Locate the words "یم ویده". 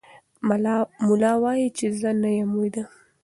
2.39-2.83